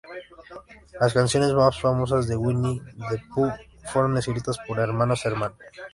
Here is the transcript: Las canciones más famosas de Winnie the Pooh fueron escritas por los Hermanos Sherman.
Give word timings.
Las 0.99 1.13
canciones 1.13 1.53
más 1.53 1.79
famosas 1.79 2.27
de 2.27 2.35
Winnie 2.35 2.81
the 3.11 3.21
Pooh 3.35 3.53
fueron 3.93 4.17
escritas 4.17 4.57
por 4.67 4.77
los 4.77 4.87
Hermanos 4.89 5.19
Sherman. 5.19 5.53